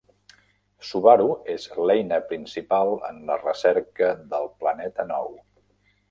Subaru 0.91 1.25
és 1.55 1.67
l'eina 1.89 2.17
principal 2.31 2.89
en 3.09 3.19
la 3.27 3.35
recerca 3.41 4.09
del 4.33 4.49
Planeta 4.63 5.07
Nou. 5.11 5.29